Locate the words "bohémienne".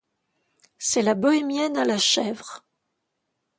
1.13-1.77